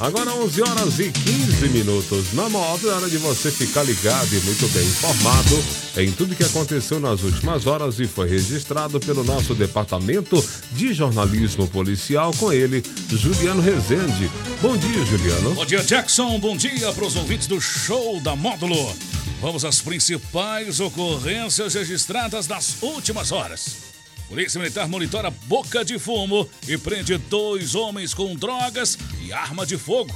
Agora 0.00 0.32
11 0.34 0.62
horas 0.62 0.98
e 0.98 1.12
15 1.12 1.68
minutos. 1.68 2.32
Na 2.32 2.48
moda, 2.48 2.88
é 2.88 2.92
hora 2.92 3.10
de 3.10 3.18
você 3.18 3.50
ficar 3.50 3.82
ligado 3.82 4.34
e 4.34 4.40
muito 4.40 4.66
bem 4.68 4.82
informado 4.82 5.62
em 5.98 6.10
tudo 6.10 6.34
que 6.34 6.42
aconteceu 6.42 6.98
nas 6.98 7.22
últimas 7.22 7.66
horas 7.66 8.00
e 8.00 8.06
foi 8.06 8.26
registrado 8.26 8.98
pelo 8.98 9.22
nosso 9.22 9.54
departamento 9.54 10.42
de 10.72 10.94
jornalismo 10.94 11.68
policial 11.68 12.32
com 12.38 12.50
ele, 12.50 12.82
Juliano 13.10 13.60
Rezende. 13.60 14.30
Bom 14.62 14.74
dia, 14.74 15.04
Juliano. 15.04 15.54
Bom 15.54 15.66
dia, 15.66 15.82
Jackson. 15.82 16.38
Bom 16.38 16.56
dia 16.56 16.90
para 16.94 17.04
os 17.04 17.14
ouvintes 17.14 17.46
do 17.46 17.60
show 17.60 18.18
da 18.22 18.34
Módulo. 18.34 18.96
Vamos 19.42 19.66
às 19.66 19.82
principais 19.82 20.80
ocorrências 20.80 21.74
registradas 21.74 22.48
nas 22.48 22.76
últimas 22.80 23.32
horas. 23.32 23.90
Polícia 24.30 24.60
Militar 24.60 24.88
monitora 24.88 25.28
boca 25.46 25.84
de 25.84 25.98
fumo 25.98 26.48
e 26.68 26.78
prende 26.78 27.18
dois 27.18 27.74
homens 27.74 28.14
com 28.14 28.36
drogas 28.36 28.96
e 29.22 29.32
arma 29.32 29.66
de 29.66 29.76
fogo. 29.76 30.14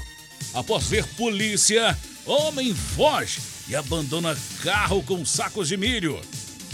Após 0.53 0.87
ver 0.87 1.05
polícia, 1.17 1.97
homem 2.27 2.75
foge 2.75 3.41
e 3.69 3.75
abandona 3.75 4.37
carro 4.63 5.03
com 5.03 5.25
sacos 5.25 5.69
de 5.69 5.77
milho. 5.77 6.21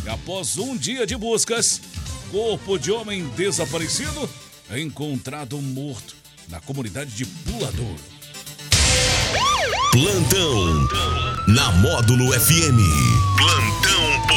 E 0.05 0.09
após 0.09 0.56
um 0.59 0.77
dia 0.77 1.06
de 1.06 1.16
buscas, 1.16 1.80
corpo 2.30 2.79
de 2.79 2.91
homem 2.91 3.27
desaparecido 3.30 4.29
é 4.70 4.80
encontrado 4.80 5.61
morto 5.61 6.16
na 6.48 6.61
comunidade 6.61 7.11
de 7.12 7.25
Pulador. 7.25 7.97
Plantão 9.92 10.89
na 11.48 11.73
Módulo 11.73 12.33
FM. 12.33 12.78
Plantão. 13.37 14.30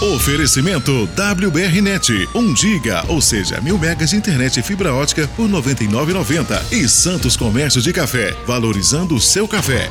Oferecimento 0.00 1.04
WBRnet, 1.14 2.26
1 2.34 2.56
giga, 2.56 3.04
ou 3.06 3.20
seja, 3.20 3.60
mil 3.60 3.78
megas 3.78 4.08
de 4.08 4.16
internet 4.16 4.58
e 4.58 4.62
fibra 4.62 4.94
ótica 4.94 5.28
por 5.36 5.46
99,90 5.46 6.72
e 6.72 6.88
Santos 6.88 7.36
Comércio 7.36 7.82
de 7.82 7.92
Café, 7.92 8.34
valorizando 8.46 9.14
o 9.14 9.20
seu 9.20 9.46
café. 9.46 9.90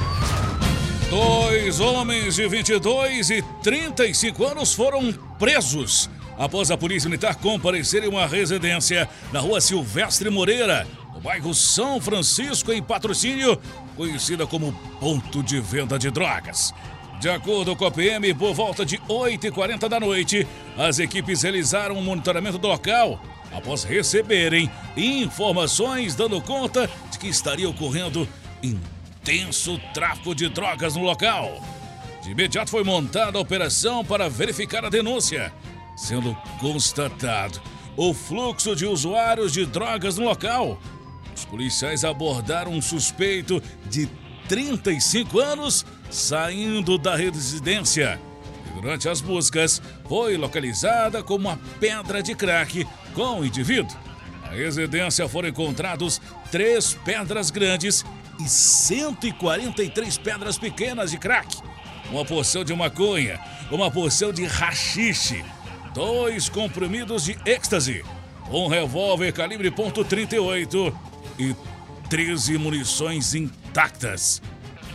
Dois 1.11 1.79
homens 1.79 2.33
de 2.33 2.47
22 2.47 3.29
e 3.29 3.43
35 3.61 4.47
anos 4.47 4.73
foram 4.73 5.13
presos 5.37 6.09
após 6.39 6.71
a 6.71 6.77
polícia 6.77 7.07
militar 7.07 7.35
comparecer 7.35 8.03
em 8.03 8.07
uma 8.07 8.25
residência 8.25 9.07
na 9.31 9.39
rua 9.39 9.61
Silvestre 9.61 10.31
Moreira, 10.31 10.87
no 11.13 11.21
bairro 11.21 11.53
São 11.53 12.01
Francisco, 12.01 12.73
em 12.73 12.81
patrocínio, 12.81 13.61
conhecida 13.95 14.47
como 14.47 14.73
ponto 14.99 15.43
de 15.43 15.59
venda 15.59 15.99
de 15.99 16.09
drogas. 16.09 16.73
De 17.19 17.29
acordo 17.29 17.75
com 17.75 17.85
a 17.85 17.91
PM, 17.91 18.33
por 18.33 18.53
volta 18.53 18.85
de 18.85 18.97
8h40 18.99 19.89
da 19.89 19.99
noite, 19.99 20.47
as 20.77 20.99
equipes 20.99 21.41
realizaram 21.41 21.97
um 21.97 22.01
monitoramento 22.01 22.57
do 22.57 22.67
local 22.67 23.21
após 23.51 23.83
receberem 23.83 24.71
informações 24.95 26.15
dando 26.15 26.39
conta 26.41 26.89
de 27.11 27.19
que 27.19 27.27
estaria 27.27 27.67
ocorrendo 27.67 28.25
intenso 28.63 29.77
tráfico 29.93 30.33
de 30.33 30.47
drogas 30.47 30.95
no 30.95 31.03
local. 31.03 31.61
De 32.23 32.31
imediato 32.31 32.71
foi 32.71 32.85
montada 32.85 33.37
a 33.37 33.41
operação 33.41 34.05
para 34.05 34.29
verificar 34.29 34.85
a 34.85 34.89
denúncia, 34.89 35.51
sendo 35.97 36.33
constatado 36.57 37.61
o 37.97 38.13
fluxo 38.13 38.73
de 38.77 38.85
usuários 38.85 39.51
de 39.51 39.65
drogas 39.65 40.17
no 40.17 40.23
local. 40.23 40.79
Os 41.35 41.43
policiais 41.43 42.05
abordaram 42.05 42.71
um 42.71 42.81
suspeito 42.81 43.61
de 43.89 44.07
35 44.49 45.39
anos 45.39 45.85
saindo 46.09 46.97
da 46.97 47.15
residência. 47.15 48.19
E 48.65 48.81
durante 48.81 49.07
as 49.07 49.21
buscas, 49.21 49.79
foi 50.07 50.35
localizada 50.37 51.21
como 51.21 51.47
uma 51.47 51.59
pedra 51.79 52.23
de 52.23 52.33
crack 52.33 52.85
com 53.13 53.39
o 53.39 53.45
indivíduo. 53.45 53.95
Na 54.41 54.49
residência 54.49 55.29
foram 55.29 55.49
encontrados 55.49 56.19
três 56.51 56.95
pedras 57.05 57.51
grandes 57.51 58.03
e 58.39 58.49
143 58.49 60.17
pedras 60.17 60.57
pequenas 60.57 61.11
de 61.11 61.19
crack, 61.19 61.57
uma 62.09 62.25
porção 62.25 62.63
de 62.63 62.73
maconha, 62.73 63.39
uma 63.69 63.91
porção 63.91 64.33
de 64.33 64.45
rachixe, 64.45 65.45
dois 65.93 66.49
comprimidos 66.49 67.25
de 67.25 67.37
êxtase, 67.45 68.03
um 68.49 68.67
revólver 68.67 69.31
calibre 69.31 69.69
.38 69.69 70.91
e 71.37 71.55
13 72.09 72.57
munições 72.57 73.35
intactas. 73.69 74.41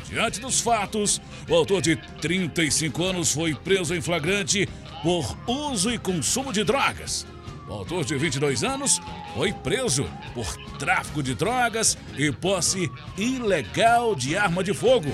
Diante 0.08 0.40
dos 0.40 0.60
fatos, 0.60 1.20
o 1.48 1.54
autor 1.54 1.80
de 1.80 1.96
35 2.20 3.04
anos 3.04 3.32
foi 3.32 3.54
preso 3.54 3.94
em 3.94 4.00
flagrante 4.00 4.68
por 5.02 5.36
uso 5.46 5.90
e 5.90 5.98
consumo 5.98 6.52
de 6.52 6.64
drogas. 6.64 7.26
O 7.68 7.72
autor 7.72 8.04
de 8.04 8.16
22 8.16 8.62
anos 8.62 9.00
foi 9.34 9.52
preso 9.52 10.06
por 10.34 10.46
tráfico 10.78 11.22
de 11.22 11.34
drogas 11.34 11.96
e 12.16 12.30
posse 12.30 12.90
ilegal 13.16 14.14
de 14.14 14.36
arma 14.36 14.62
de 14.62 14.74
fogo. 14.74 15.10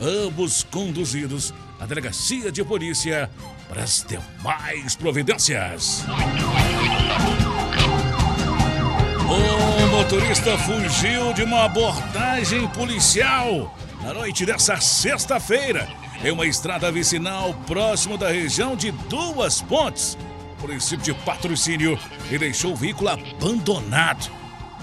Ambos 0.00 0.62
conduzidos 0.64 1.54
à 1.80 1.86
delegacia 1.86 2.52
de 2.52 2.62
polícia 2.62 3.30
para 3.68 3.82
as 3.82 4.04
demais 4.06 4.94
providências. 4.94 6.04
Motorista 10.06 10.56
fugiu 10.58 11.32
de 11.32 11.42
uma 11.42 11.64
abordagem 11.64 12.68
policial 12.68 13.76
na 14.04 14.14
noite 14.14 14.46
dessa 14.46 14.76
sexta-feira, 14.76 15.88
em 16.22 16.30
uma 16.30 16.46
estrada 16.46 16.92
vicinal 16.92 17.52
próximo 17.66 18.16
da 18.16 18.28
região 18.28 18.76
de 18.76 18.92
Duas 18.92 19.60
Pontes, 19.62 20.16
município 20.60 21.04
de 21.04 21.12
patrocínio, 21.24 21.98
e 22.30 22.38
deixou 22.38 22.72
o 22.72 22.76
veículo 22.76 23.10
abandonado. 23.10 24.30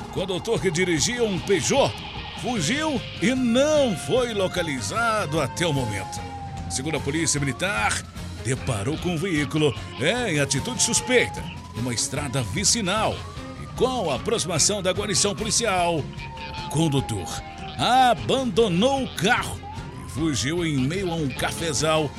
O 0.10 0.12
condutor 0.12 0.60
que 0.60 0.70
dirigia 0.70 1.24
um 1.24 1.40
Peugeot 1.40 1.94
fugiu 2.42 3.02
e 3.22 3.34
não 3.34 3.96
foi 3.96 4.34
localizado 4.34 5.40
até 5.40 5.66
o 5.66 5.72
momento. 5.72 6.20
Segundo 6.70 6.98
a 6.98 7.00
polícia 7.00 7.40
militar, 7.40 8.04
deparou 8.44 8.98
com 8.98 9.16
o 9.16 9.18
veículo 9.18 9.74
em 10.02 10.42
atitude 10.42 10.84
suspeita, 10.84 11.42
numa 11.78 11.94
estrada 11.94 12.42
vicinal. 12.42 13.16
Com 13.76 14.12
a 14.12 14.16
aproximação 14.16 14.82
da 14.82 14.92
guarnição 14.92 15.36
policial, 15.36 16.04
condutor 16.70 17.28
abandonou 17.78 19.04
o 19.04 19.16
carro 19.16 19.60
e 20.06 20.12
fugiu 20.12 20.64
em 20.66 20.78
meio 20.78 21.12
a 21.12 21.16
um 21.16 21.28
cafezal, 21.30 22.10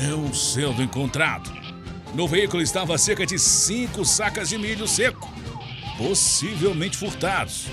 não 0.00 0.32
sendo 0.32 0.82
encontrado. 0.82 1.50
No 2.14 2.28
veículo 2.28 2.62
estava 2.62 2.96
cerca 2.98 3.26
de 3.26 3.38
cinco 3.38 4.04
sacas 4.04 4.48
de 4.48 4.58
milho 4.58 4.86
seco, 4.86 5.28
possivelmente 5.98 6.96
furtados. 6.96 7.66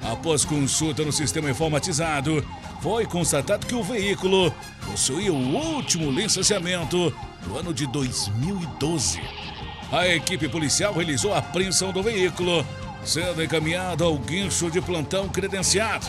Após 0.00 0.44
consulta 0.44 1.04
no 1.04 1.12
sistema 1.12 1.50
informatizado, 1.50 2.46
foi 2.80 3.06
constatado 3.06 3.66
que 3.66 3.74
o 3.74 3.82
veículo 3.82 4.54
possuía 4.86 5.32
o 5.32 5.56
último 5.56 6.12
licenciamento 6.12 7.12
do 7.44 7.58
ano 7.58 7.74
de 7.74 7.86
2012. 7.88 9.20
A 9.90 10.06
equipe 10.08 10.48
policial 10.48 10.92
realizou 10.92 11.32
a 11.32 11.38
apreensão 11.38 11.92
do 11.92 12.02
veículo, 12.02 12.66
sendo 13.04 13.42
encaminhado 13.42 14.04
ao 14.04 14.18
guincho 14.18 14.70
de 14.70 14.80
plantão 14.80 15.28
credenciado 15.28 16.06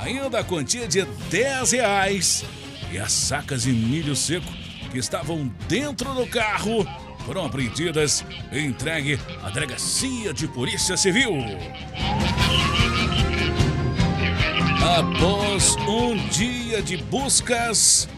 ainda 0.00 0.40
a 0.40 0.44
quantia 0.44 0.86
de 0.86 1.04
10 1.04 1.72
reais 1.72 2.44
e 2.92 2.98
as 2.98 3.12
sacas 3.12 3.62
de 3.62 3.72
milho 3.72 4.14
seco 4.14 4.50
que 4.90 4.98
estavam 4.98 5.50
dentro 5.68 6.14
do 6.14 6.26
carro 6.26 6.86
foram 7.26 7.44
apreendidas 7.44 8.24
e 8.50 8.60
entregue 8.60 9.18
à 9.42 9.50
delegacia 9.50 10.32
de 10.32 10.48
polícia 10.48 10.96
civil. 10.96 11.32
Após 14.98 15.76
um 15.86 16.16
dia 16.28 16.80
de 16.80 16.96
buscas, 16.96 18.08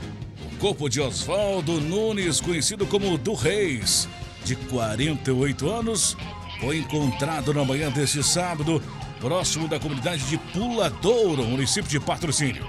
o 0.52 0.56
corpo 0.58 0.88
de 0.88 1.00
Oswaldo 1.00 1.80
Nunes, 1.80 2.40
conhecido 2.40 2.86
como 2.86 3.18
do 3.18 3.34
Reis, 3.34 4.08
de 4.44 4.56
48 4.56 5.68
anos, 5.68 6.16
foi 6.60 6.78
encontrado 6.78 7.52
na 7.54 7.64
manhã 7.64 7.90
deste 7.90 8.22
sábado 8.22 8.82
próximo 9.20 9.68
da 9.68 9.78
comunidade 9.78 10.24
de 10.24 10.38
Puladouro, 10.38 11.44
município 11.44 11.90
de 11.90 12.00
Patrocínio. 12.00 12.66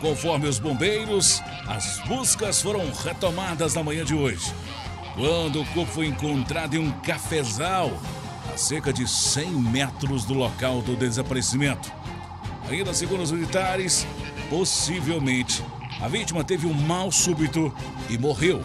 Conforme 0.00 0.48
os 0.48 0.58
bombeiros, 0.58 1.40
as 1.66 2.00
buscas 2.06 2.60
foram 2.60 2.90
retomadas 3.04 3.74
na 3.74 3.82
manhã 3.82 4.04
de 4.04 4.14
hoje, 4.14 4.52
quando 5.14 5.60
o 5.60 5.66
corpo 5.66 5.92
foi 5.92 6.06
encontrado 6.06 6.74
em 6.74 6.78
um 6.78 6.90
cafezal, 7.00 7.90
a 8.52 8.56
cerca 8.56 8.92
de 8.92 9.08
100 9.08 9.50
metros 9.50 10.24
do 10.24 10.34
local 10.34 10.82
do 10.82 10.96
desaparecimento. 10.96 11.92
Ainda 12.68 12.94
segundo 12.94 13.22
os 13.22 13.32
militares, 13.32 14.06
possivelmente 14.48 15.62
a 16.00 16.08
vítima 16.08 16.44
teve 16.44 16.66
um 16.66 16.74
mal 16.74 17.10
súbito 17.10 17.72
e 18.10 18.18
morreu. 18.18 18.62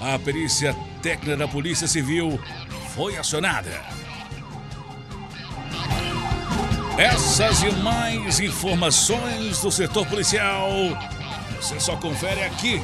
A 0.00 0.18
perícia 0.18 0.76
técnica 1.02 1.36
da 1.36 1.48
Polícia 1.48 1.86
Civil 1.86 2.38
foi 2.94 3.16
acionada. 3.16 3.70
Essas 6.98 7.62
e 7.62 7.70
mais 7.82 8.40
informações 8.40 9.60
do 9.60 9.70
setor 9.70 10.06
policial 10.06 10.70
você 11.60 11.80
só 11.80 11.96
confere 11.96 12.44
aqui 12.44 12.80